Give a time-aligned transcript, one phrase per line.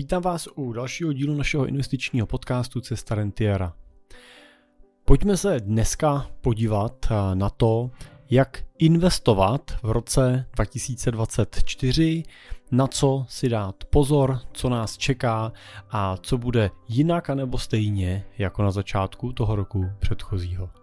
[0.00, 3.72] Vítám vás u dalšího dílu našeho investičního podcastu Cesta Rentiera.
[5.04, 7.90] Pojďme se dneska podívat eh, na to,
[8.30, 12.22] jak investovat v roce 2024,
[12.70, 15.52] na co si dát pozor, co nás čeká
[15.90, 20.79] a co bude jinak anebo stejně jako na začátku toho roku předchozího.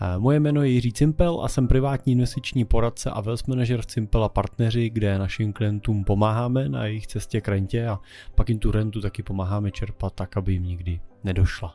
[0.00, 3.86] Eh, moje jméno je Jiří Cimpel a jsem privátní investiční poradce a wealth manager v
[3.86, 8.00] Cimpel a partneři, kde našim klientům pomáháme na jejich cestě k rentě a
[8.34, 11.74] pak jim tu rentu taky pomáháme čerpat tak, aby jim nikdy nedošla.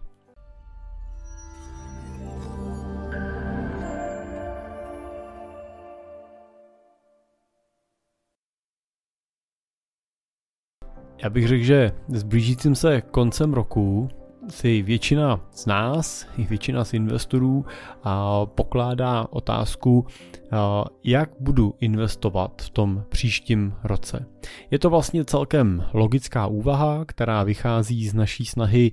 [11.24, 14.10] Já bych řekl, že s blížícím se koncem roku
[14.52, 17.66] si většina z nás, i většina z investorů
[18.46, 20.08] pokládá otázku,
[21.04, 24.26] jak budu investovat v tom příštím roce.
[24.72, 28.92] Je to vlastně celkem logická úvaha, která vychází z naší snahy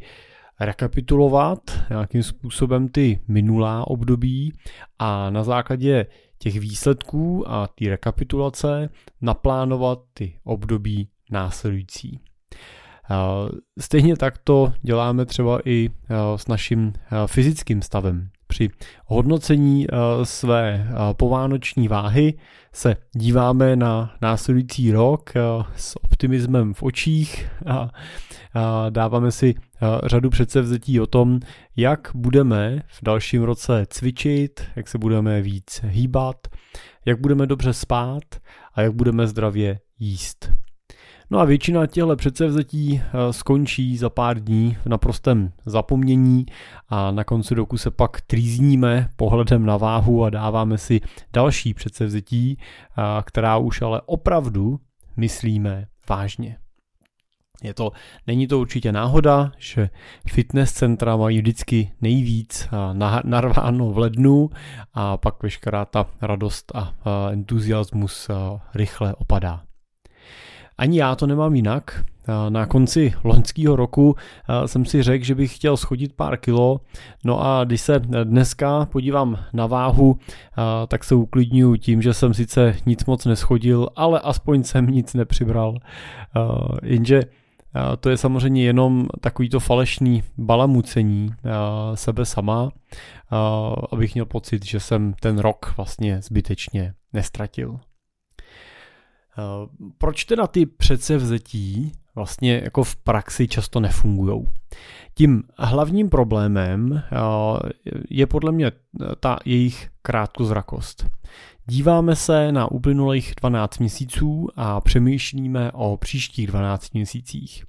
[0.60, 1.58] rekapitulovat
[1.90, 4.52] nějakým způsobem ty minulá období
[4.98, 6.06] a na základě
[6.38, 8.88] těch výsledků a ty rekapitulace
[9.20, 12.20] naplánovat ty období následující.
[13.80, 15.90] Stejně tak to děláme třeba i
[16.36, 16.92] s naším
[17.26, 18.28] fyzickým stavem.
[18.46, 18.70] Při
[19.06, 19.86] hodnocení
[20.22, 22.34] své povánoční váhy
[22.72, 25.32] se díváme na následující rok
[25.76, 27.90] s optimismem v očích a
[28.90, 29.54] dáváme si
[30.06, 31.40] řadu předsevzetí o tom,
[31.76, 36.36] jak budeme v dalším roce cvičit, jak se budeme víc hýbat,
[37.04, 38.24] jak budeme dobře spát
[38.74, 40.52] a jak budeme zdravě jíst.
[41.30, 46.46] No a většina těchto předsevzetí eh, skončí za pár dní v naprostém zapomnění
[46.88, 51.00] a na konci roku se pak trýzníme pohledem na váhu a dáváme si
[51.32, 54.80] další předsevzetí, eh, která už ale opravdu
[55.16, 56.56] myslíme vážně.
[57.62, 57.90] Je to,
[58.26, 59.90] není to určitě náhoda, že
[60.28, 64.50] fitness centra mají vždycky nejvíc eh, narváno v lednu
[64.94, 66.94] a pak veškerá ta radost a
[67.32, 68.30] entuziasmus
[68.74, 69.67] rychle opadá.
[70.78, 72.04] Ani já to nemám jinak.
[72.48, 74.16] Na konci loňského roku
[74.66, 76.80] jsem si řekl, že bych chtěl schodit pár kilo,
[77.24, 80.18] no a když se dneska podívám na váhu,
[80.88, 85.74] tak se uklidňuji tím, že jsem sice nic moc neschodil, ale aspoň jsem nic nepřibral.
[86.82, 87.22] Jenže
[88.00, 91.30] to je samozřejmě jenom takovýto falešný balamucení
[91.94, 92.70] sebe sama,
[93.92, 97.80] abych měl pocit, že jsem ten rok vlastně zbytečně nestratil.
[99.38, 99.66] Eh,
[99.98, 104.44] proč teda ty předsevzetí vlastně jako v praxi často nefungují?
[105.14, 107.16] Tím hlavním problémem eh,
[108.10, 108.72] je podle mě
[109.20, 111.06] ta jejich krátkozrakost.
[111.66, 117.64] Díváme se na uplynulých 12 měsíců a přemýšlíme o příštích 12 měsících.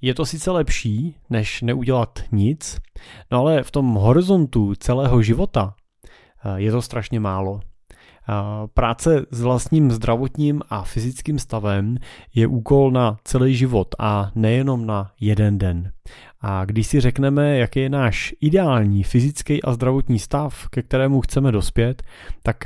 [0.00, 2.78] Je to sice lepší, než neudělat nic,
[3.30, 5.74] no ale v tom horizontu celého života
[6.44, 7.60] eh, je to strašně málo.
[8.74, 11.96] Práce s vlastním zdravotním a fyzickým stavem
[12.34, 15.92] je úkol na celý život a nejenom na jeden den.
[16.40, 21.52] A když si řekneme, jaký je náš ideální fyzický a zdravotní stav, ke kterému chceme
[21.52, 22.02] dospět,
[22.42, 22.64] tak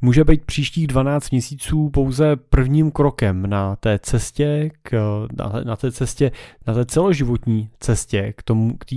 [0.00, 5.26] může být příštích 12 měsíců pouze prvním krokem na té cestě, k,
[5.64, 6.32] na té cestě,
[6.66, 8.96] na té celoživotní cestě k tomu, k té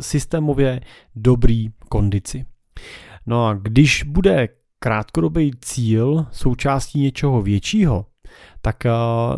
[0.00, 0.80] systémově
[1.16, 2.44] dobrý kondici.
[3.26, 4.48] No a když bude
[4.84, 8.06] krátkodobý cíl součástí něčeho většího,
[8.62, 9.36] tak uh,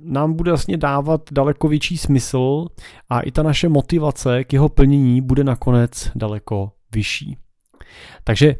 [0.00, 2.66] nám bude vlastně dávat daleko větší smysl
[3.08, 7.36] a i ta naše motivace k jeho plnění bude nakonec daleko vyšší.
[8.24, 8.56] Takže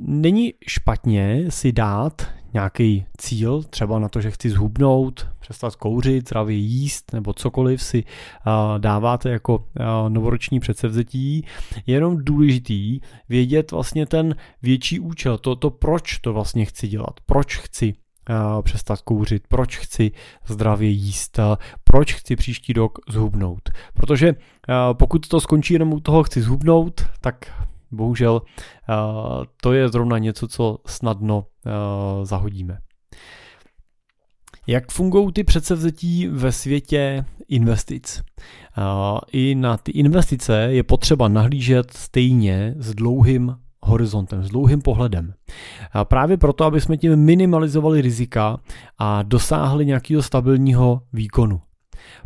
[0.00, 6.56] není špatně si dát nějaký cíl, třeba na to, že chci zhubnout, přestat kouřit, zdravě
[6.56, 8.04] jíst nebo cokoliv si
[8.78, 9.64] dáváte jako
[10.08, 11.44] novoroční předsevzetí,
[11.86, 17.20] je jenom důležitý vědět vlastně ten větší účel, to, to proč to vlastně chci dělat,
[17.26, 17.94] proč chci
[18.62, 20.12] přestat kouřit, proč chci
[20.46, 21.40] zdravě jíst,
[21.84, 23.70] proč chci příští rok zhubnout.
[23.94, 24.34] Protože
[24.92, 28.42] pokud to skončí jenom u toho chci zhubnout, tak bohužel
[29.62, 31.46] to je zrovna něco, co snadno
[32.22, 32.78] zahodíme.
[34.66, 38.22] Jak fungují ty předsevzetí ve světě investic?
[39.32, 45.34] I na ty investice je potřeba nahlížet stejně s dlouhým horizontem, s dlouhým pohledem.
[45.92, 48.58] A právě proto, aby jsme tím minimalizovali rizika
[48.98, 51.60] a dosáhli nějakého stabilního výkonu.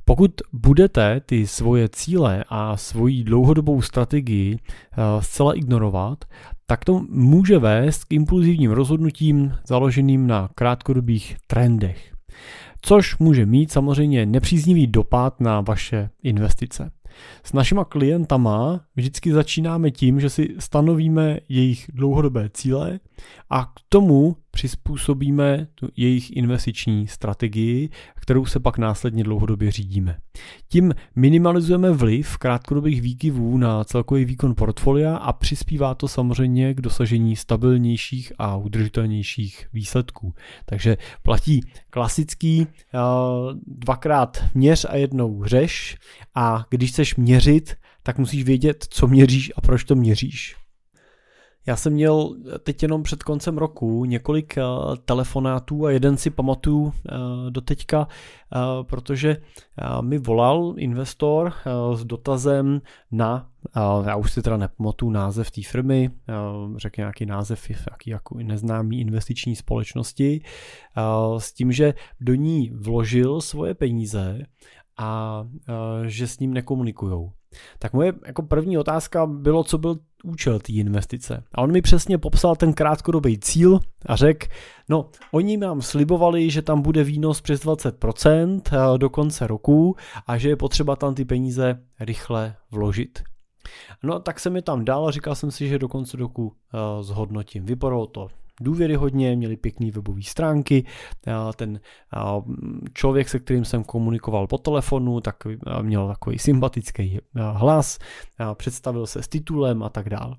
[0.05, 6.25] Pokud budete ty svoje cíle a svoji dlouhodobou strategii eh, zcela ignorovat,
[6.67, 12.11] tak to může vést k impulzivním rozhodnutím založeným na krátkodobých trendech.
[12.87, 16.91] což může mít samozřejmě nepříznivý dopad na vaše investice.
[17.45, 23.01] S našima klientama vždycky začínáme tím, že si stanovíme jejich dlouhodobé cíle
[23.51, 30.17] a k tomu přizpůsobíme tu jejich investiční strategii, kterou se pak následně dlouhodobě řídíme.
[30.69, 37.37] Tím minimalizujeme vliv krátkodobých výkyvů na celkový výkon portfolia a přispívá to samozřejmě k dosažení
[37.37, 40.35] stabilnějších a udržitelnějších výsledků.
[40.67, 41.61] Takže platí
[41.91, 42.69] klasický uh,
[43.67, 45.97] dvakrát měř a jednou řeš
[46.35, 50.64] a když chceš měřit, tak musíš vědět, co měříš a proč to měříš.
[51.67, 56.83] Já jsem měl teď jenom před koncem roku několik uh, telefonátů a jeden si pamatuju
[56.83, 56.93] uh,
[57.51, 58.09] do teďka,
[58.83, 59.37] protože
[60.01, 61.53] mi volal investor
[61.95, 62.81] s dotazem
[63.11, 63.49] na,
[64.07, 66.11] já už si teda nepamatuju název té firmy,
[66.77, 70.43] řekl nějaký název jaký jako neznámý investiční společnosti,
[71.39, 74.43] s tím, že do ní vložil svoje peníze
[74.99, 75.43] a
[76.07, 77.33] že s ním nekomunikujou.
[77.79, 81.45] Tak moje jako první otázka bylo, co byl účel té investice.
[81.55, 84.47] A on mi přesně popsal ten krátkodobý cíl a řekl,
[84.89, 90.39] no oni nám slibovali, že tam bude výnos přes 20% eh, do konce roku a
[90.39, 93.23] že je potřeba tam ty peníze rychle vložit.
[94.03, 97.03] No tak jsem mi tam dal a říkal jsem si, že do konce roku uh,
[97.03, 97.67] zhodnotím.
[97.67, 98.29] Vypadalo to
[98.61, 100.85] důvěryhodně, měli pěkné webové stránky,
[101.57, 101.81] ten
[102.93, 105.37] člověk, se kterým jsem komunikoval po telefonu, tak
[105.83, 107.99] měl takový sympatický hlas,
[108.55, 110.37] představil se s titulem a tak dále.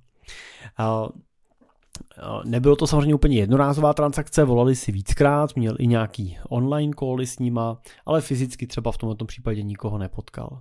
[2.46, 7.40] Nebylo to samozřejmě úplně jednorázová transakce, volali si víckrát, měl i nějaký online call s
[7.40, 10.60] nima, ale fyzicky třeba v tomto případě nikoho nepotkal.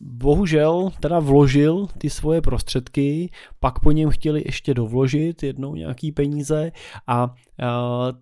[0.00, 3.30] Bohužel teda vložil ty svoje prostředky,
[3.60, 6.72] pak po něm chtěli ještě dovložit jednou nějaký peníze
[7.06, 7.34] a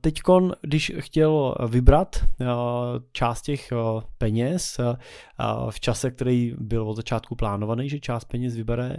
[0.00, 2.16] teďkon, když chtěl vybrat
[3.12, 3.72] část těch
[4.18, 4.80] peněz
[5.70, 8.96] v čase, který byl od začátku plánovaný, že část peněz vybere,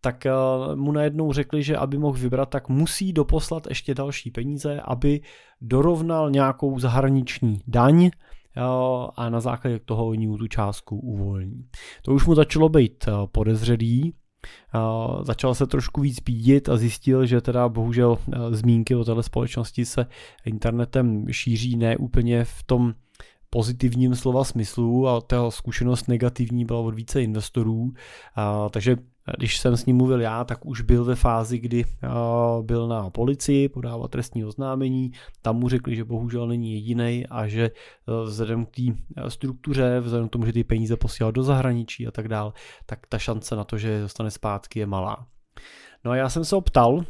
[0.00, 0.32] tak eh,
[0.74, 5.20] mu najednou řekli, že aby mohl vybrat, tak musí doposlat ještě další peníze, aby
[5.60, 8.10] dorovnal nějakou zahraniční daň eh,
[9.16, 11.64] a na základě toho oni mu tu částku uvolní.
[12.02, 14.14] To už mu začalo být eh, podezřelý,
[15.22, 18.18] začal se trošku víc pídit a zjistil, že teda bohužel
[18.50, 20.06] zmínky o této společnosti se
[20.44, 22.94] internetem šíří ne úplně v tom
[23.50, 27.92] pozitivním slova smyslu a ta zkušenost negativní byla od více investorů,
[28.36, 28.96] a, takže
[29.36, 31.84] když jsem s ním mluvil já, tak už byl ve fázi, kdy
[32.62, 35.12] byl na policii podávat trestní oznámení.
[35.42, 37.70] Tam mu řekli, že bohužel není jediný a že e,
[38.24, 38.82] vzhledem k té
[39.16, 42.52] e, struktuře, vzhledem k tomu, že ty peníze posílal do zahraničí a tak dál,
[42.86, 45.26] tak ta šance na to, že je dostane zpátky je malá.
[46.04, 47.04] No a já jsem se optal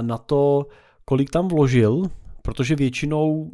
[0.00, 0.66] na to,
[1.04, 2.02] kolik tam vložil,
[2.42, 3.50] protože většinou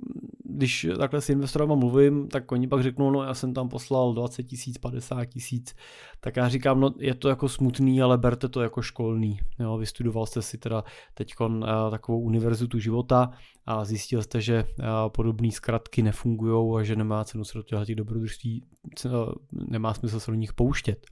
[0.56, 4.42] když takhle s investorama mluvím, tak oni pak řeknou, no já jsem tam poslal 20
[4.42, 5.76] tisíc, 50 tisíc,
[6.20, 9.38] tak já říkám, no je to jako smutný, ale berte to jako školný.
[9.58, 10.84] Jo, vystudoval jste si teda
[11.14, 13.30] teď uh, takovou univerzitu života
[13.66, 17.96] a zjistil jste, že uh, podobné zkratky nefungují a že nemá cenu se do těch
[17.96, 18.64] dobrodružství,
[19.04, 19.12] uh,
[19.52, 21.06] nemá smysl se do nich pouštět.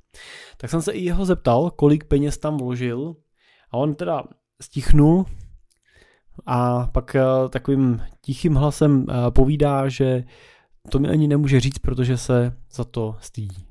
[0.56, 3.16] Tak jsem se i jeho zeptal, kolik peněz tam vložil
[3.70, 4.22] a on teda
[4.62, 5.26] stichnul,
[6.46, 10.24] a pak eh, takovým tichým hlasem eh, povídá, že
[10.90, 13.66] to mi ani nemůže říct, protože se za to stydí.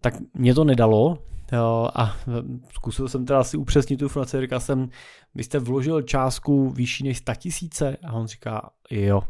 [0.00, 1.18] Tak mě to nedalo
[1.94, 2.16] a
[2.72, 4.88] zkusil jsem teda si upřesnit tu informaci, říkal jsem,
[5.34, 9.22] vy jste vložil částku vyšší než 100 tisíce a on říká, jo.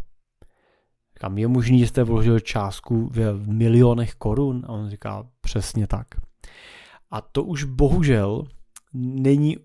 [1.14, 6.06] Říkám, je možný, že jste vložil částku v milionech korun a on říká, přesně tak.
[7.10, 8.44] A to už bohužel
[8.94, 9.56] není,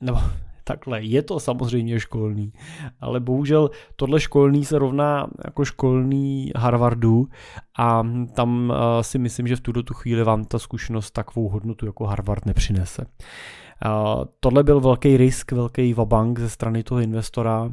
[0.00, 0.18] nebo
[0.64, 1.02] takhle.
[1.02, 2.52] Je to samozřejmě školní,
[3.00, 7.28] ale bohužel tohle školní se rovná jako školní Harvardu
[7.78, 8.02] a
[8.34, 12.04] tam uh, si myslím, že v tuto tu chvíli vám ta zkušenost takovou hodnotu jako
[12.04, 13.06] Harvard nepřinese.
[14.40, 17.70] Tohle byl velký risk, velký vabank ze strany toho investora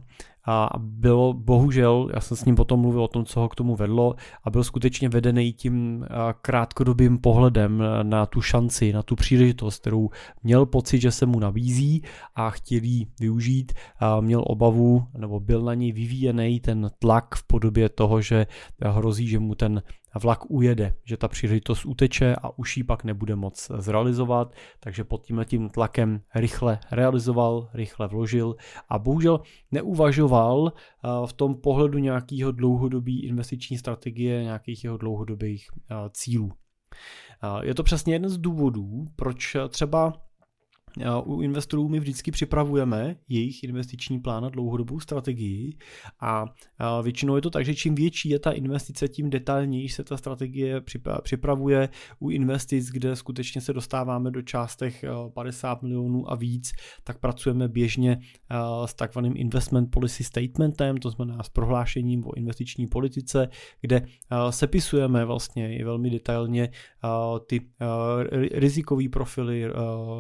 [0.48, 3.76] a bylo bohužel, já jsem s ním potom mluvil o tom, co ho k tomu
[3.76, 6.06] vedlo a byl skutečně vedený tím
[6.42, 10.10] krátkodobým pohledem na tu šanci, na tu příležitost, kterou
[10.44, 12.04] měl pocit, že se mu nabízí
[12.36, 13.74] a chtěl ji využít.
[14.00, 18.48] A měl obavu, nebo byl na něj vyvíjený ten tlak v podobě toho, že
[18.86, 19.82] hrozí, že mu ten
[20.20, 25.26] vlak ujede, že ta příležitost uteče a už ji pak nebude moc zrealizovat, takže pod
[25.26, 28.56] tím tím tlakem rychle realizoval, rychle vložil
[28.90, 29.40] a bohužel
[29.72, 36.52] neuvažoval eh, v tom pohledu nějakého dlouhodobý investiční strategie, nějakých jeho dlouhodobých eh, cílů.
[37.44, 40.14] Eh, je to přesně jeden z důvodů, proč třeba
[41.24, 45.78] u investorů my vždycky připravujeme jejich investiční plán na dlouhodobou strategii.
[46.20, 46.46] A
[47.02, 50.82] většinou je to tak, že čím větší je ta investice, tím detailněji se ta strategie
[51.22, 51.90] připravuje.
[52.20, 56.72] U investic, kde skutečně se dostáváme do částech 50 milionů a víc,
[57.04, 58.20] tak pracujeme běžně
[58.86, 63.50] s takzvaným investment policy statementem, to znamená s prohlášením o investiční politice,
[63.82, 64.06] kde
[64.50, 66.70] sepisujeme vlastně i velmi detailně
[67.48, 67.62] ty
[68.52, 69.66] rizikové profily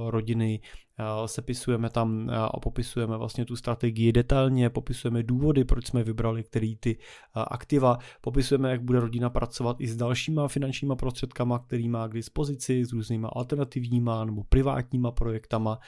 [0.07, 0.60] rodiny,
[1.25, 6.97] sepisujeme tam a popisujeme vlastně tu strategii detailně, popisujeme důvody, proč jsme vybrali který ty
[7.33, 12.85] aktiva, popisujeme, jak bude rodina pracovat i s dalšíma finančníma prostředkama, který má k dispozici,
[12.85, 15.79] s různýma alternativníma nebo privátníma projektama.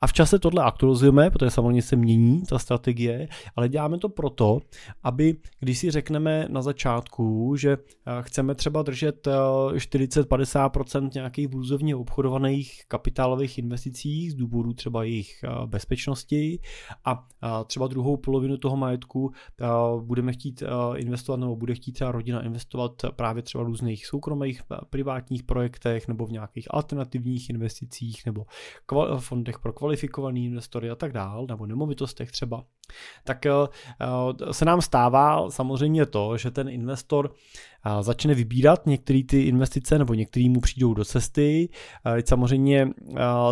[0.00, 4.58] A v čase tohle aktualizujeme, protože samozřejmě se mění ta strategie, ale děláme to proto,
[5.02, 7.76] aby když si řekneme na začátku, že
[8.20, 16.60] chceme třeba držet 40-50% nějakých vůzovně obchodovaných kapitálových investicí z důvodu třeba jejich eh, bezpečnosti
[17.04, 17.26] a
[17.66, 19.66] třeba druhou polovinu toho majetku eh,
[20.00, 24.62] budeme chtít eh, investovat nebo bude chtít třeba rodina investovat právě třeba v různých soukromých
[24.90, 28.46] privátních projektech nebo v nějakých alternativních investicích nebo
[29.30, 32.64] fondech pro kvalifikovaný investory a tak dál, nebo nemovitostech třeba.
[33.24, 33.46] Tak
[34.50, 37.34] se nám stává samozřejmě to, že ten investor
[38.00, 41.68] začne vybírat některé ty investice nebo některý mu přijdou do cesty.
[42.24, 42.88] Samozřejmě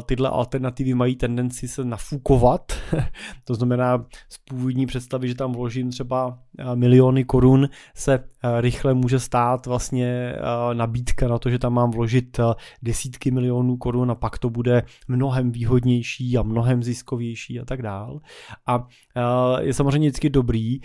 [0.06, 2.72] tyhle alternativy mají tendenci se nafukovat,
[3.44, 6.38] to znamená z původní představy, že tam vložím třeba
[6.74, 8.24] miliony korun, se
[8.60, 10.34] rychle může stát vlastně
[10.72, 12.40] nabídka na to, že tam mám vložit
[12.82, 18.20] desítky milionů korun a pak to bude mnohem výhodnější a mnohem ziskovější a tak dál.
[18.66, 18.86] A
[19.60, 20.80] je samozřejmě vždycky dobrý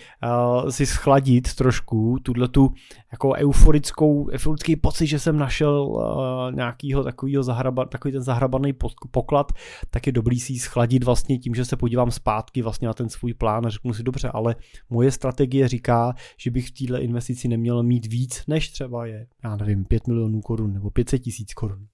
[0.69, 2.73] si schladit trošku tuhle tu
[3.11, 8.73] jako euforickou, euforický pocit, že jsem našel uh, nějakýho takovýho zahraba, takový ten zahrabaný
[9.11, 9.51] poklad,
[9.89, 13.33] tak je dobrý si schladit vlastně tím, že se podívám zpátky vlastně na ten svůj
[13.33, 14.55] plán a řeknu si dobře, ale
[14.89, 19.55] moje strategie říká, že bych v této investici neměl mít víc, než třeba je, já
[19.55, 21.87] nevím, 5 milionů korun nebo 500 tisíc korun.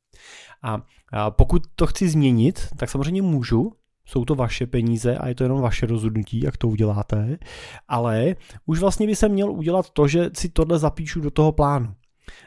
[0.64, 0.82] A
[1.30, 3.72] pokud to chci změnit, tak samozřejmě můžu,
[4.10, 7.38] jsou to vaše peníze a je to jenom vaše rozhodnutí, jak to uděláte,
[7.88, 8.36] ale
[8.66, 11.94] už vlastně by se měl udělat to, že si tohle zapíšu do toho plánu.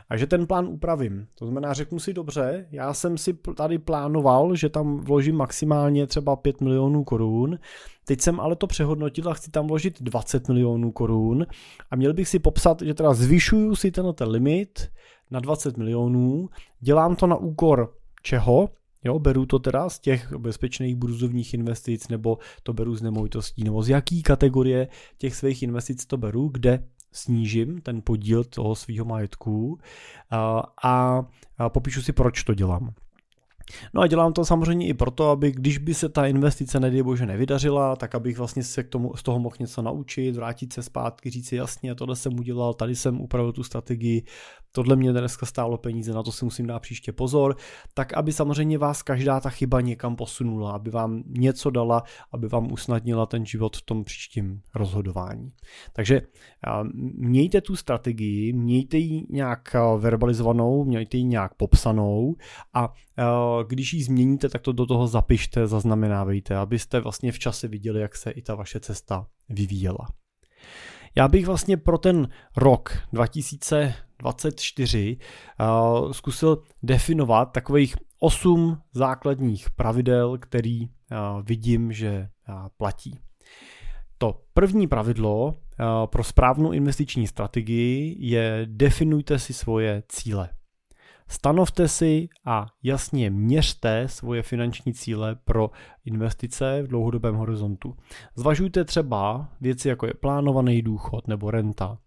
[0.08, 1.26] A že ten plán upravím.
[1.34, 6.36] To znamená, řeknu si dobře, já jsem si tady plánoval, že tam vložím maximálně třeba
[6.36, 7.58] 5 milionů korun,
[8.04, 11.46] teď jsem ale to přehodnotil a chci tam vložit 20 milionů korun
[11.90, 14.90] a měl bych si popsat, že teda zvyšuju si ten limit
[15.30, 16.48] na 20 milionů,
[16.80, 18.68] dělám to na úkor čeho?
[19.04, 23.82] Jo, beru to teda z těch bezpečných burzovních investic, nebo to beru z nemovitostí, nebo
[23.82, 29.78] z jaký kategorie těch svých investic to beru, kde snížím ten podíl toho svého majetku
[30.30, 30.62] a,
[31.58, 32.94] a popíšu si, proč to dělám.
[33.94, 37.26] No a dělám to samozřejmě i proto, aby když by se ta investice nedej bože
[37.26, 41.30] nevydařila, tak abych vlastně se k tomu, z toho mohl něco naučit, vrátit se zpátky,
[41.30, 44.24] říct si jasně, tohle jsem udělal, tady jsem upravil tu strategii,
[44.72, 47.56] tohle mě dneska stálo peníze, na to si musím dát příště pozor,
[47.94, 52.02] tak aby samozřejmě vás každá ta chyba někam posunula, aby vám něco dala,
[52.32, 55.52] aby vám usnadnila ten život v tom příštím rozhodování.
[55.92, 56.22] Takže
[57.14, 62.36] mějte tu strategii, mějte ji nějak verbalizovanou, mějte ji nějak popsanou
[62.74, 62.92] a
[63.68, 68.16] když ji změníte, tak to do toho zapište, zaznamenávejte, abyste vlastně v čase viděli, jak
[68.16, 70.08] se i ta vaše cesta vyvíjela.
[71.16, 75.16] Já bych vlastně pro ten rok 2024
[75.60, 80.88] uh, zkusil definovat takových osm základních pravidel, který uh,
[81.42, 83.18] vidím, že uh, platí.
[84.18, 85.58] To první pravidlo
[86.06, 90.48] pro správnou investiční strategii je definujte si svoje cíle.
[91.32, 95.70] Stanovte si a jasně měřte svoje finanční cíle pro
[96.04, 97.96] investice v dlouhodobém horizontu.
[98.36, 101.98] Zvažujte třeba věci jako je plánovaný důchod nebo renta,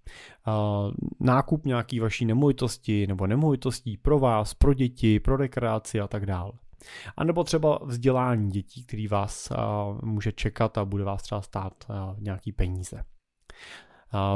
[1.20, 6.52] nákup nějaký vaší nemovitosti nebo nemovitostí pro vás, pro děti, pro rekreaci a tak dále.
[7.18, 9.52] A nebo třeba vzdělání dětí, který vás
[10.04, 11.74] může čekat a bude vás třeba stát
[12.20, 13.04] nějaký peníze.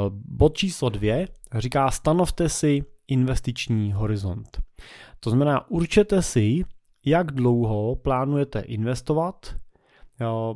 [0.10, 4.62] Bod číslo dvě říká stanovte si investiční horizont.
[5.20, 6.64] To znamená, určete si,
[7.06, 9.56] jak dlouho plánujete investovat,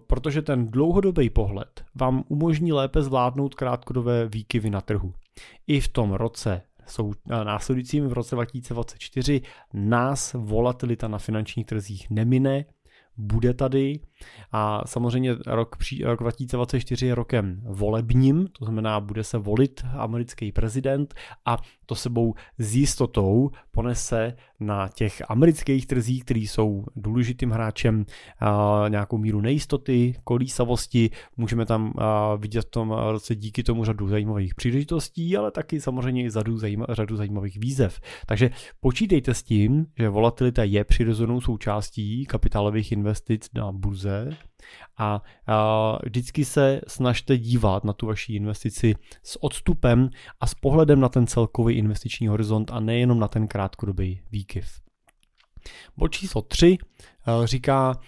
[0.08, 5.14] protože ten dlouhodobý pohled vám umožní lépe zvládnout krátkodobé výkyvy na trhu.
[5.68, 9.42] I v tom roce jsou následujícím v roce 2024
[9.74, 12.66] nás volatilita na finančních trzích nemine,
[13.18, 14.00] bude tady
[14.52, 21.14] a samozřejmě rok, rok 2024 je rokem volebním, to znamená, bude se volit americký prezident
[21.46, 28.06] a to sebou s jistotou ponese na těch amerických trzích, který jsou důležitým hráčem,
[28.90, 31.10] nějakou míru nejistoty, kolísavosti.
[31.38, 31.94] Můžeme tam
[32.38, 36.58] vidět v tom roce díky tomu řadu zajímavých příležitostí, ale taky samozřejmě i řadu,
[36.90, 38.00] řadu zajímavých výzev.
[38.26, 38.50] Takže
[38.80, 44.13] počítejte s tím, že volatilita je přirozenou součástí kapitálových investic na burze
[44.98, 51.00] a, a vždycky se snažte dívat na tu vaši investici s odstupem a s pohledem
[51.00, 54.66] na ten celkový investiční horizont a nejenom na ten krátkodobý výkyv.
[55.98, 56.78] Bod číslo 3
[57.44, 58.00] říká,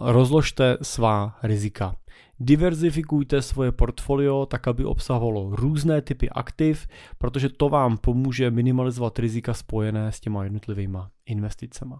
[0.00, 1.96] rozložte svá rizika.
[2.40, 6.86] Diverzifikujte svoje portfolio tak, aby obsahovalo různé typy aktiv,
[7.18, 11.94] protože to vám pomůže minimalizovat rizika spojené s těma jednotlivými investicemi.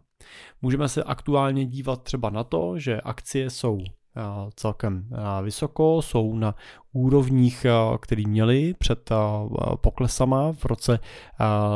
[0.62, 3.78] Můžeme se aktuálně dívat třeba na to, že akcie jsou
[4.54, 5.08] celkem
[5.42, 6.54] vysoko, jsou na
[6.92, 7.66] úrovních,
[8.00, 9.10] který měli před
[9.80, 10.98] poklesama v roce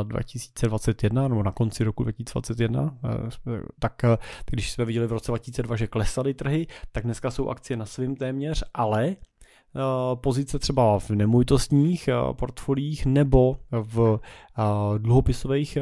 [0.02, 2.98] 2021 nebo na konci roku 2021,
[3.78, 4.02] tak
[4.50, 8.16] když jsme viděli v roce 2002, že klesaly trhy, tak dneska jsou akcie na svým
[8.16, 9.16] téměř, ale
[9.76, 14.28] Eh, pozice třeba v nemovitostních eh, portfoliích nebo v eh,
[14.98, 15.78] dluhopisových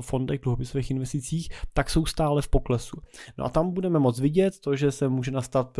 [0.00, 2.96] fondech, dluhopisových investicích, tak jsou stále v poklesu.
[3.38, 5.78] No a tam budeme moc vidět to, že se může nastat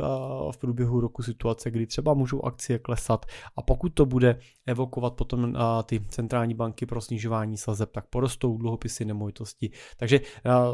[0.51, 5.55] v průběhu roku situace, kdy třeba můžou akcie klesat a pokud to bude evokovat potom
[5.85, 9.71] ty centrální banky pro snižování sazeb, tak porostou dluhopisy nemovitosti.
[9.97, 10.21] Takže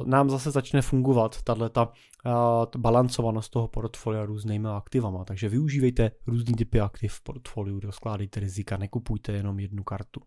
[0.04, 1.92] nám zase začne fungovat tato
[2.78, 5.24] balancovanost toho portfolia různými aktivama.
[5.24, 10.20] Takže využívejte různý typy aktiv v portfoliu, rozkládejte rizika, nekupujte jenom jednu kartu.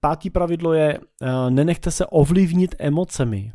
[0.00, 1.00] Pátý pravidlo je,
[1.48, 3.52] nenechte se ovlivnit emocemi.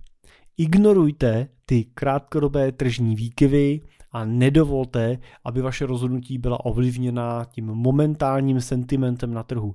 [0.57, 3.81] Ignorujte ty krátkodobé tržní výkyvy
[4.11, 9.73] a nedovolte, aby vaše rozhodnutí byla ovlivněna tím momentálním sentimentem na trhu.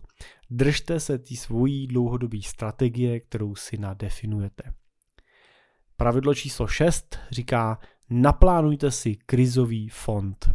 [0.50, 4.62] Držte se té svojí dlouhodobé strategie, kterou si nadefinujete.
[5.96, 7.78] Pravidlo číslo 6 říká,
[8.10, 10.50] naplánujte si krizový fond.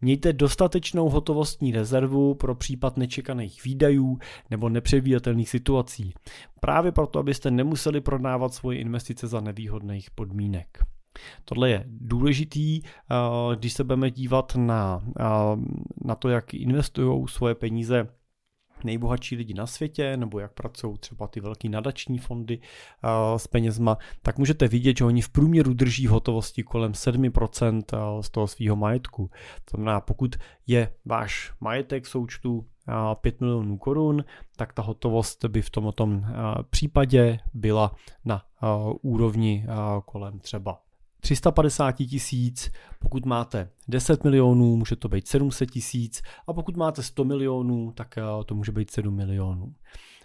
[0.00, 4.18] Mějte dostatečnou hotovostní rezervu pro případ nečekaných výdajů
[4.50, 6.14] nebo nepředvídatelných situací.
[6.60, 10.78] Právě proto, abyste nemuseli prodávat svoje investice za nevýhodných podmínek.
[11.44, 15.24] Tohle je důležitý, eh, když se budeme dívat na, eh,
[16.04, 18.08] na to, jak investují svoje peníze
[18.84, 23.98] nejbohatší lidi na světě, nebo jak pracují třeba ty velké nadační fondy uh, s penězma,
[24.22, 27.82] tak můžete vidět, že oni v průměru drží v hotovosti kolem 7%
[28.20, 29.30] z toho svého majetku.
[29.64, 32.66] To znamená, pokud je váš majetek v součtu
[33.20, 34.24] 5 milionů korun,
[34.56, 36.08] tak ta hotovost by v tomto
[36.70, 38.42] případě byla na
[39.02, 39.66] úrovni
[40.04, 40.80] kolem třeba
[41.20, 47.24] 350 tisíc, pokud máte 10 milionů, může to být 700 tisíc a pokud máte 100
[47.24, 49.74] milionů, tak eh, to může být 7 milionů.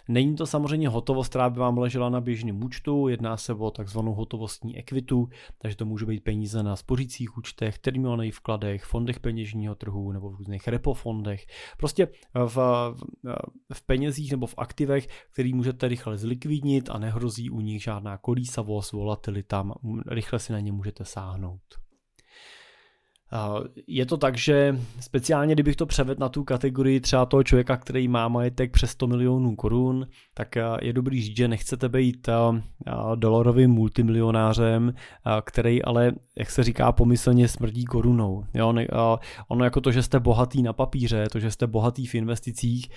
[0.08, 4.14] Není to samozřejmě hotovost, která by vám ležela na běžném účtu, jedná se o takzvanou
[4.14, 10.12] hotovostní ekvitu, takže to může být peníze na spořících účtech, terminálních vkladech, fondech peněžního trhu
[10.12, 11.46] nebo v různých repofondech.
[11.78, 12.08] Prostě
[12.46, 12.56] v,
[13.72, 18.92] v penězích nebo v aktivech, který můžete rychle zlikvidnit a nehrozí u nich žádná kolísavost,
[18.92, 19.64] volatilita,
[20.06, 21.85] rychle si na ně můžete sáhnout.
[23.86, 28.08] Je to tak, že speciálně kdybych to převedl na tu kategorii třeba toho člověka, který
[28.08, 32.28] má majetek přes 100 milionů korun, tak je dobrý říct, že nechcete být
[33.14, 34.94] dolarovým multimilionářem,
[35.44, 38.44] který ale, jak se říká, pomyslně smrdí korunou.
[38.54, 38.74] Jo,
[39.48, 42.88] ono jako to, že jste bohatý na papíře, to, že jste bohatý v investicích,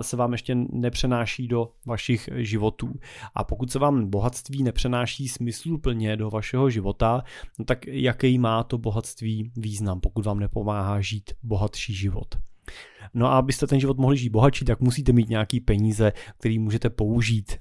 [0.00, 2.92] se vám ještě nepřenáší do vašich životů.
[3.34, 7.22] A pokud se vám bohatství nepřenáší smysluplně do vašeho života,
[7.58, 12.34] no tak jaký má to bohatství význam, pokud vám nepomáhá žít bohatší život.
[13.14, 16.90] No a abyste ten život mohli žít bohatší, tak musíte mít nějaký peníze, které můžete
[16.90, 17.56] použít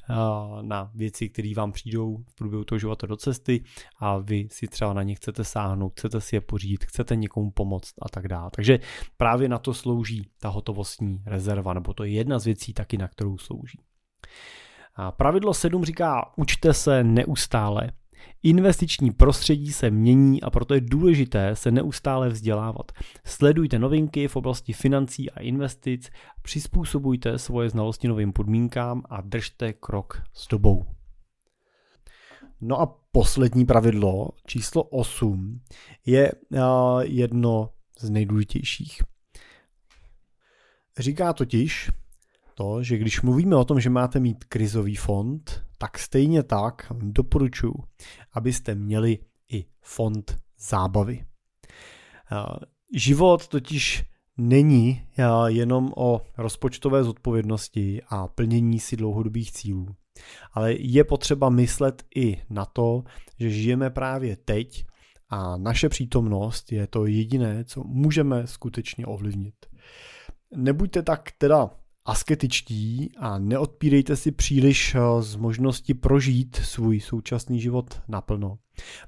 [0.62, 3.64] na věci, které vám přijdou v průběhu toho života do cesty
[4.00, 7.94] a vy si třeba na ně chcete sáhnout, chcete si je pořídit, chcete někomu pomoct
[8.02, 8.50] a tak dále.
[8.56, 8.80] Takže
[9.18, 13.08] právě na to slouží ta hotovostní rezerva, nebo to je jedna z věcí taky, na
[13.08, 13.80] kterou slouží.
[14.96, 17.92] A pravidlo 7 říká, učte se neustále.
[18.44, 22.92] Investiční prostředí se mění a proto je důležité se neustále vzdělávat.
[23.26, 26.10] Sledujte novinky v oblasti financí a investic,
[26.42, 30.86] přizpůsobujte svoje znalosti novým podmínkám a držte krok s dobou.
[32.62, 35.62] No a poslední pravidlo, číslo 8,
[36.06, 36.32] je
[37.02, 39.02] jedno z nejdůležitějších.
[41.00, 41.92] Říká totiž
[42.56, 47.74] to, že když mluvíme o tom, že máte mít krizový fond, tak stejně tak doporučuji,
[48.34, 49.20] abyste měli
[49.52, 51.26] i fond zábavy.
[52.96, 54.06] Život totiž
[54.38, 55.08] není
[55.48, 59.96] jenom o rozpočtové zodpovědnosti a plnění si dlouhodobých cílů,
[60.54, 63.04] ale je potřeba myslet i na to,
[63.40, 64.86] že žijeme právě teď
[65.30, 69.56] a naše přítomnost je to jediné, co můžeme skutečně ovlivnit.
[70.56, 71.70] Nebuďte tak teda
[72.06, 78.58] asketičtí a neodpírejte si příliš eh, z možnosti prožít svůj současný život naplno.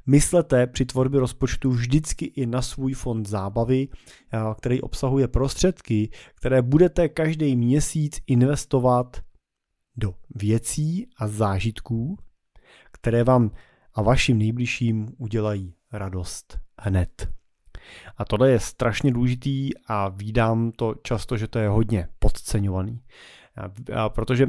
[0.05, 6.61] Myslete při tvorbě rozpočtu vždycky i na svůj fond zábavy, eh, který obsahuje prostředky, které
[6.61, 9.21] budete každý měsíc investovat
[9.97, 12.17] do věcí a zážitků,
[12.91, 13.51] které vám
[13.93, 17.29] a vašim nejbližším udělají radost hned.
[18.17, 23.01] A tohle je strašně důležitý a vídám to často, že to je hodně podceňovaný.
[23.95, 24.47] A protože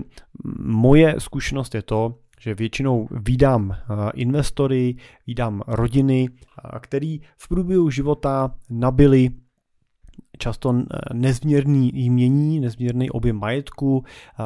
[0.59, 3.77] moje zkušenost je to, že většinou vídám
[4.14, 4.96] investory,
[5.27, 6.29] vídám rodiny,
[6.81, 9.31] který v průběhu života nabili
[10.38, 14.05] často nezměrný jmění, nezměrný objem majetku,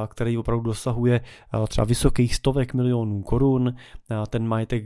[0.09, 1.21] který opravdu dosahuje
[1.69, 3.75] třeba vysokých stovek milionů korun.
[4.29, 4.85] Ten majetek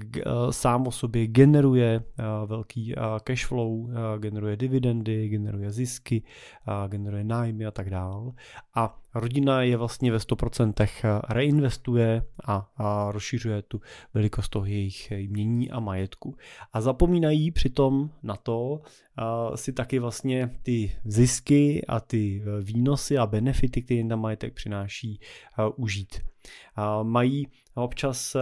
[0.50, 2.02] sám o sobě generuje
[2.46, 6.22] velký cash flow, generuje dividendy, generuje zisky,
[6.88, 8.32] generuje nájmy a tak dále.
[8.74, 13.80] A rodina je vlastně ve 100% reinvestuje a, a rozšiřuje tu
[14.14, 16.36] velikost toho jejich jmění a majetku.
[16.72, 18.80] A zapomínají přitom na to
[19.16, 25.20] a si taky vlastně ty zisky a ty výnosy a benefity, které na majetek přináší,
[25.76, 26.20] užít.
[26.76, 28.36] A mají občas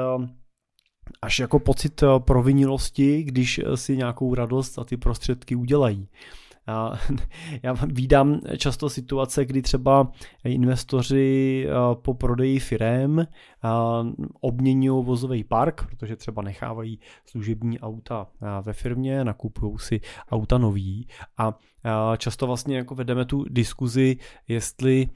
[1.22, 6.08] až jako pocit provinilosti, když si nějakou radost a ty prostředky udělají.
[6.68, 6.92] Já,
[7.62, 10.12] já vídám často situace, kdy třeba
[10.44, 13.26] investoři po prodeji firem
[14.40, 18.26] obměňují vozový park, protože třeba nechávají služební auta
[18.62, 21.06] ve firmě, nakupují si auta nový
[21.38, 21.58] a
[22.18, 24.16] často vlastně jako vedeme tu diskuzi,
[24.48, 25.08] jestli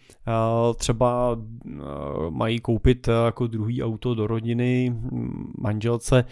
[0.76, 1.38] třeba
[2.31, 4.96] mají koupit jako druhý auto do rodiny
[5.59, 6.24] manželce,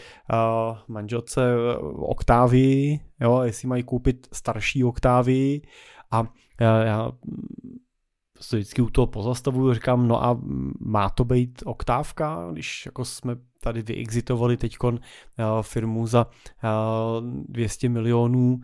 [0.89, 1.55] manželce
[1.97, 5.63] Oktávii, jo, jestli mají koupit starší Oktávii
[6.11, 6.25] a
[6.61, 7.13] já
[8.45, 10.41] se vždycky u toho pozastavuju, říkám, no a
[10.81, 14.99] má to být oktávka, když jako jsme tady vyexitovali teď uh,
[15.63, 16.27] firmu za
[17.49, 18.61] 200 milionů,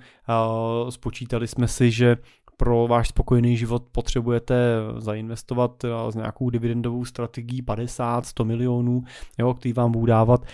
[0.90, 2.16] spočítali jsme si, že
[2.60, 4.54] pro váš spokojený život potřebujete
[4.98, 9.02] zainvestovat s nějakou dividendovou strategií 50, 100 milionů,
[9.38, 10.46] jo, který vám budou dávat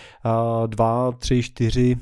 [0.67, 1.95] 2, 3, 4,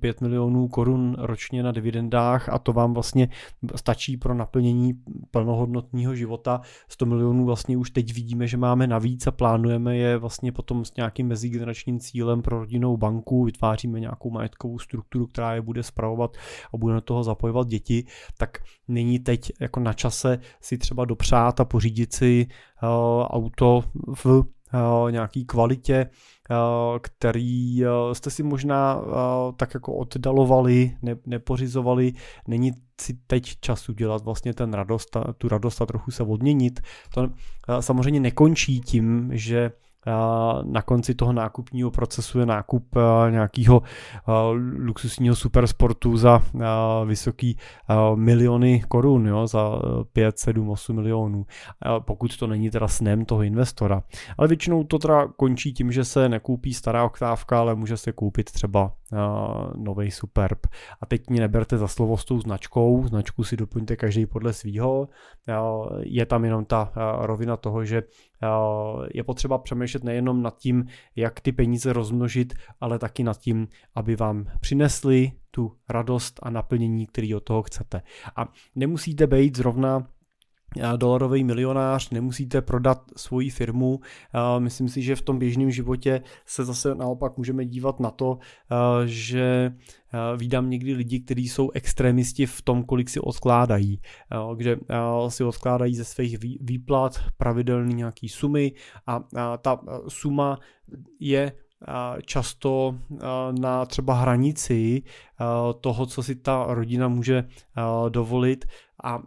[0.00, 3.28] 5 milionů korun ročně na dividendách a to vám vlastně
[3.74, 4.92] stačí pro naplnění
[5.30, 6.60] plnohodnotného života.
[6.88, 10.94] 100 milionů vlastně už teď vidíme, že máme navíc a plánujeme je vlastně potom s
[10.96, 16.36] nějakým mezigeneračním cílem pro rodinnou banku, vytváříme nějakou majetkovou strukturu, která je bude spravovat
[16.74, 18.04] a bude do toho zapojovat děti,
[18.38, 22.46] tak není teď jako na čase si třeba dopřát a pořídit si
[22.82, 22.88] uh,
[23.22, 23.84] auto
[24.14, 24.42] v uh,
[25.10, 26.06] nějaký kvalitě,
[26.50, 29.00] uh, který jste si možná
[29.56, 32.12] tak jako oddalovali, ne, nepořizovali,
[32.48, 36.80] není si teď čas udělat vlastně ten radost, tu radost a trochu se odměnit.
[37.14, 37.28] To
[37.80, 39.72] samozřejmě nekončí tím, že
[40.62, 42.94] na konci toho nákupního procesu je nákup
[43.30, 43.82] nějakého
[44.78, 46.42] luxusního supersportu za
[47.04, 47.58] vysoký
[48.14, 49.78] miliony korun, jo, za
[50.12, 51.46] 5, 7, 8 milionů,
[51.98, 54.02] pokud to není teda snem toho investora.
[54.38, 58.52] Ale většinou to teda končí tím, že se nekoupí stará oktávka, ale může se koupit
[58.52, 58.92] třeba
[59.76, 60.66] nový Superb.
[61.00, 65.08] A teď mě neberte za slovo s tou značkou, značku si doplňte každý podle svýho.
[66.00, 68.02] Je tam jenom ta rovina toho, že
[69.14, 74.16] je potřeba přemýšlet nejenom nad tím, jak ty peníze rozmnožit, ale taky nad tím, aby
[74.16, 78.02] vám přinesli tu radost a naplnění, který od toho chcete.
[78.36, 80.06] A nemusíte být zrovna
[80.96, 84.00] dolarový milionář, nemusíte prodat svoji firmu.
[84.58, 88.38] Myslím si, že v tom běžném životě se zase naopak můžeme dívat na to,
[89.04, 89.72] že
[90.36, 94.00] vídám někdy lidi, kteří jsou extrémisti v tom, kolik si odkládají,
[94.56, 94.76] kde
[95.28, 98.72] si odkládají ze svých výplat pravidelný nějaký sumy
[99.06, 99.24] a
[99.56, 100.58] ta suma
[101.20, 101.52] je
[102.24, 102.98] často
[103.60, 105.02] na třeba hranici
[105.80, 107.44] toho, co si ta rodina může
[108.08, 108.64] dovolit
[109.04, 109.18] a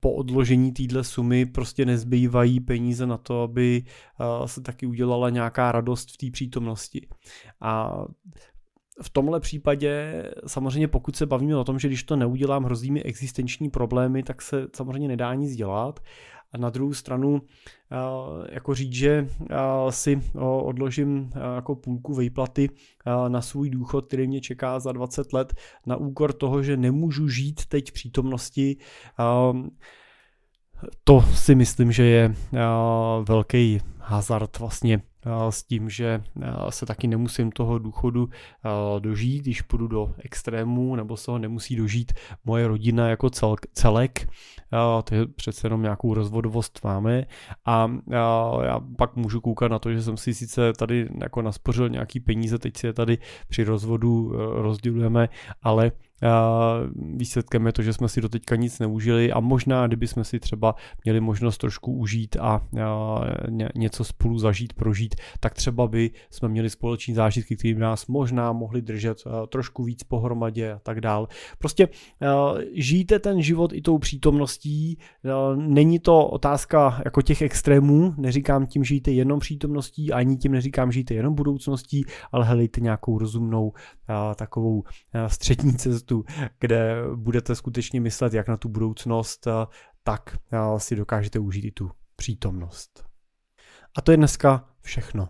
[0.00, 3.82] po odložení téhle sumy prostě nezbývají peníze na to, aby
[4.46, 7.06] se taky udělala nějaká radost v té přítomnosti.
[7.60, 8.02] A
[9.02, 13.02] v tomhle případě samozřejmě pokud se bavíme o tom, že když to neudělám, hrozí mi
[13.02, 16.00] existenční problémy, tak se samozřejmě nedá nic dělat,
[16.52, 17.42] a na druhou stranu
[18.50, 19.28] jako říct, že
[19.90, 22.70] si odložím jako půlku vejplaty
[23.28, 25.54] na svůj důchod, který mě čeká za 20 let,
[25.86, 28.76] na úkor toho, že nemůžu žít teď přítomnosti,
[31.04, 32.34] to si myslím, že je
[33.28, 35.02] velký hazard vlastně
[35.50, 36.22] s tím, že
[36.70, 38.28] se taky nemusím toho důchodu
[38.98, 42.12] dožít, když půjdu do extrému, nebo se ho nemusí dožít
[42.44, 44.28] moje rodina jako cel, celek,
[45.04, 47.24] to je přece jenom nějakou rozvodovost máme.
[47.66, 47.90] A
[48.62, 52.58] já pak můžu koukat na to, že jsem si sice tady jako naspořil nějaký peníze,
[52.58, 55.28] teď si je tady při rozvodu rozdělujeme,
[55.62, 55.92] ale
[57.14, 60.74] Výsledkem je to, že jsme si doteďka nic neužili a možná, kdyby jsme si třeba
[61.04, 62.66] měli možnost trošku užít a
[63.74, 68.52] něco spolu zažít, prožít, tak třeba by jsme měli společný zážitky, které by nás možná
[68.52, 71.28] mohli držet trošku víc pohromadě a tak dál.
[71.58, 71.88] Prostě
[72.72, 74.98] žijte ten život i tou přítomností,
[75.56, 81.14] není to otázka jako těch extrémů, neříkám tím žijte jenom přítomností, ani tím neříkám žijte
[81.14, 83.72] jenom budoucností, ale helejte nějakou rozumnou
[84.34, 84.82] takovou
[85.26, 86.24] střední cestu cestu,
[86.60, 89.66] kde budete skutečně myslet jak na tu budoucnost, eh,
[90.02, 93.04] tak eh, si dokážete užít i tu přítomnost.
[93.96, 95.28] A to je dneska všechno.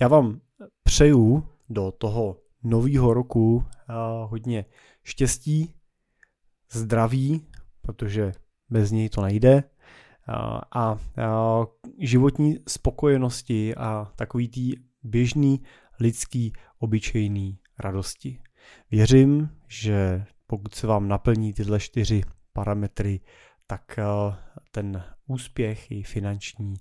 [0.00, 0.40] Já vám
[0.82, 3.92] přeju do toho nového roku eh,
[4.24, 4.64] hodně
[5.02, 5.74] štěstí,
[6.72, 7.46] zdraví,
[7.80, 8.32] protože
[8.70, 9.64] bez něj to nejde,
[10.74, 10.96] a
[11.98, 15.62] životní spokojenosti a takový tý běžný
[16.00, 18.38] lidský obyčejný radosti.
[18.90, 23.20] Věřím, že pokud se vám naplní tyhle čtyři parametry,
[23.66, 24.04] tak eh,
[24.70, 26.74] ten úspěch i finanční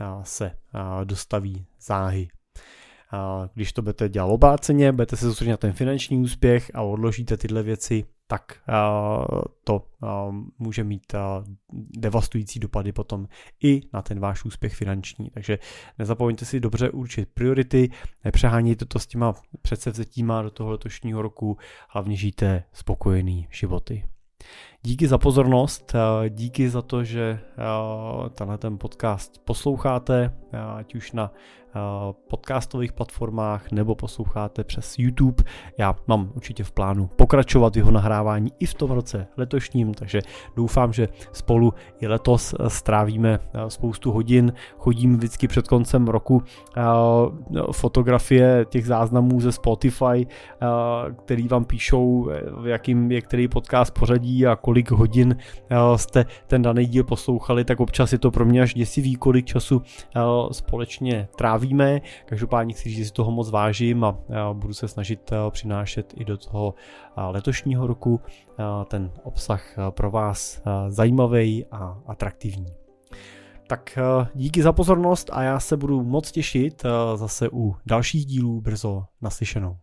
[0.00, 2.28] eh, se eh, dostaví záhy.
[3.54, 7.62] Když to budete dělat obáceně, budete se soustředit na ten finanční úspěch a odložíte tyhle
[7.62, 8.60] věci, tak
[9.64, 9.86] to
[10.58, 11.14] může mít
[11.72, 13.28] devastující dopady potom
[13.62, 15.30] i na ten váš úspěch finanční.
[15.30, 15.58] Takže
[15.98, 17.90] nezapomeňte si dobře určit priority,
[18.24, 21.58] nepřehánějte to s těma předsevzetíma do toho letošního roku,
[21.88, 24.04] hlavně žijte spokojený životy.
[24.86, 25.92] Díky za pozornost,
[26.28, 27.38] díky za to, že
[28.34, 30.32] tenhle ten podcast posloucháte,
[30.76, 31.30] ať už na
[32.30, 35.44] podcastových platformách nebo posloucháte přes YouTube.
[35.78, 40.20] Já mám určitě v plánu pokračovat jeho nahrávání i v tom roce letošním, takže
[40.56, 44.52] doufám, že spolu i letos strávíme spoustu hodin.
[44.78, 46.42] Chodím vždycky před koncem roku
[47.72, 50.26] fotografie těch záznamů ze Spotify,
[51.24, 55.36] který vám píšou, v jakým je který podcast pořadí a kolik hodin
[55.96, 59.82] jste ten daný díl poslouchali, tak občas je to pro mě až děsivý, kolik času
[60.52, 62.00] společně tráví bavíme.
[62.26, 64.16] Každopádně chci říct, že si toho moc vážím a
[64.52, 66.74] budu se snažit eh, přinášet i do toho
[67.16, 72.66] eh, letošního roku eh, ten obsah pro vás zajímavý a atraktivní.
[73.66, 73.98] Tak
[74.34, 76.82] díky za pozornost a já se budu moc těšit
[77.14, 79.76] zase u dalších dílů brzo naslyšenou.